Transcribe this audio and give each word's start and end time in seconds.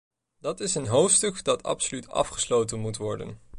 Dat 0.39 0.59
is 0.59 0.75
een 0.75 0.87
hoofdstuk 0.87 1.43
dat 1.43 1.63
absoluut 1.63 2.09
afgesloten 2.09 2.79
moet 2.79 2.97
worden. 2.97 3.39